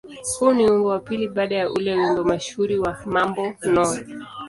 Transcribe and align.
Huu 0.39 0.53
ni 0.53 0.63
wimbo 0.71 0.87
wa 0.89 0.99
pili 0.99 1.27
baada 1.27 1.55
ya 1.55 1.69
ule 1.71 1.93
wimbo 1.95 2.23
mashuhuri 2.23 2.79
wa 2.79 2.97
"Mambo 3.05 3.53
No. 3.63 3.97